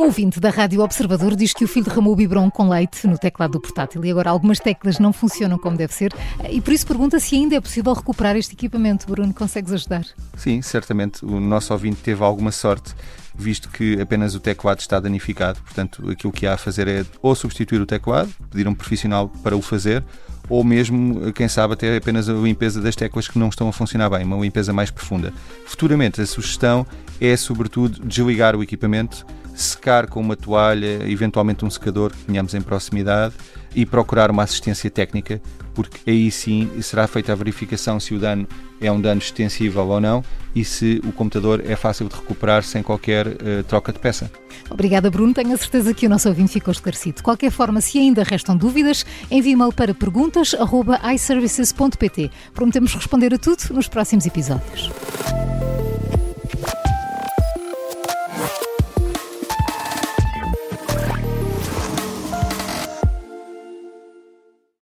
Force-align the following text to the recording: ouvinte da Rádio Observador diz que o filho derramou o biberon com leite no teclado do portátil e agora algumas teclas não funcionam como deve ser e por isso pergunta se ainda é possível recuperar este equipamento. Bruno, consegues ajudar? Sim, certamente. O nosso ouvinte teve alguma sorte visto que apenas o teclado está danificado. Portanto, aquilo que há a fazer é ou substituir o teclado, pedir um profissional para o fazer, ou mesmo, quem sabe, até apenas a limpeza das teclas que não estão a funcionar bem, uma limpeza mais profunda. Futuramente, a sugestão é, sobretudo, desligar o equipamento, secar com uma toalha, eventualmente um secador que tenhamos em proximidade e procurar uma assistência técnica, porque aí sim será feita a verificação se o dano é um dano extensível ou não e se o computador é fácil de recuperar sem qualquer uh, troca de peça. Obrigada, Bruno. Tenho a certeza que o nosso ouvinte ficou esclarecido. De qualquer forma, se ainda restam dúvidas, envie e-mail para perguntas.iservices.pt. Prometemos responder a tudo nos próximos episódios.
ouvinte 0.00 0.40
da 0.40 0.50
Rádio 0.50 0.80
Observador 0.82 1.34
diz 1.34 1.52
que 1.52 1.64
o 1.64 1.68
filho 1.68 1.84
derramou 1.84 2.12
o 2.12 2.16
biberon 2.16 2.50
com 2.50 2.68
leite 2.68 3.06
no 3.06 3.18
teclado 3.18 3.52
do 3.52 3.60
portátil 3.60 4.04
e 4.04 4.10
agora 4.10 4.30
algumas 4.30 4.58
teclas 4.58 4.98
não 4.98 5.12
funcionam 5.12 5.58
como 5.58 5.76
deve 5.76 5.92
ser 5.94 6.12
e 6.50 6.60
por 6.60 6.72
isso 6.72 6.86
pergunta 6.86 7.18
se 7.18 7.36
ainda 7.36 7.56
é 7.56 7.60
possível 7.60 7.92
recuperar 7.92 8.36
este 8.36 8.54
equipamento. 8.54 9.06
Bruno, 9.06 9.32
consegues 9.34 9.72
ajudar? 9.72 10.04
Sim, 10.36 10.62
certamente. 10.62 11.24
O 11.24 11.40
nosso 11.40 11.72
ouvinte 11.72 12.00
teve 12.02 12.22
alguma 12.22 12.52
sorte 12.52 12.94
visto 13.38 13.68
que 13.68 14.00
apenas 14.00 14.34
o 14.34 14.40
teclado 14.40 14.80
está 14.80 14.98
danificado. 14.98 15.60
Portanto, 15.62 16.10
aquilo 16.10 16.32
que 16.32 16.46
há 16.46 16.54
a 16.54 16.58
fazer 16.58 16.88
é 16.88 17.04
ou 17.22 17.34
substituir 17.34 17.80
o 17.80 17.86
teclado, 17.86 18.28
pedir 18.50 18.66
um 18.66 18.74
profissional 18.74 19.28
para 19.42 19.56
o 19.56 19.62
fazer, 19.62 20.04
ou 20.48 20.64
mesmo, 20.64 21.32
quem 21.32 21.46
sabe, 21.46 21.74
até 21.74 21.96
apenas 21.96 22.28
a 22.28 22.32
limpeza 22.32 22.80
das 22.80 22.96
teclas 22.96 23.28
que 23.28 23.38
não 23.38 23.48
estão 23.48 23.68
a 23.68 23.72
funcionar 23.72 24.10
bem, 24.10 24.24
uma 24.24 24.38
limpeza 24.38 24.72
mais 24.72 24.90
profunda. 24.90 25.32
Futuramente, 25.66 26.20
a 26.20 26.26
sugestão 26.26 26.86
é, 27.20 27.36
sobretudo, 27.36 28.04
desligar 28.04 28.56
o 28.56 28.62
equipamento, 28.62 29.24
secar 29.60 30.08
com 30.08 30.20
uma 30.20 30.36
toalha, 30.36 31.08
eventualmente 31.08 31.64
um 31.64 31.70
secador 31.70 32.12
que 32.12 32.24
tenhamos 32.24 32.54
em 32.54 32.60
proximidade 32.60 33.34
e 33.74 33.84
procurar 33.84 34.30
uma 34.30 34.42
assistência 34.42 34.90
técnica, 34.90 35.40
porque 35.74 36.10
aí 36.10 36.30
sim 36.30 36.70
será 36.80 37.06
feita 37.06 37.32
a 37.32 37.34
verificação 37.34 38.00
se 38.00 38.14
o 38.14 38.18
dano 38.18 38.48
é 38.80 38.90
um 38.90 38.98
dano 39.00 39.20
extensível 39.20 39.86
ou 39.86 40.00
não 40.00 40.24
e 40.54 40.64
se 40.64 41.00
o 41.04 41.12
computador 41.12 41.62
é 41.66 41.76
fácil 41.76 42.08
de 42.08 42.14
recuperar 42.14 42.62
sem 42.62 42.82
qualquer 42.82 43.26
uh, 43.26 43.62
troca 43.66 43.92
de 43.92 43.98
peça. 43.98 44.30
Obrigada, 44.70 45.10
Bruno. 45.10 45.34
Tenho 45.34 45.52
a 45.54 45.56
certeza 45.56 45.94
que 45.94 46.06
o 46.06 46.08
nosso 46.08 46.28
ouvinte 46.28 46.52
ficou 46.52 46.70
esclarecido. 46.72 47.16
De 47.16 47.22
qualquer 47.22 47.50
forma, 47.50 47.80
se 47.80 47.98
ainda 47.98 48.22
restam 48.22 48.56
dúvidas, 48.56 49.04
envie 49.30 49.52
e-mail 49.52 49.72
para 49.72 49.94
perguntas.iservices.pt. 49.94 52.30
Prometemos 52.54 52.94
responder 52.94 53.34
a 53.34 53.38
tudo 53.38 53.62
nos 53.72 53.88
próximos 53.88 54.26
episódios. 54.26 54.90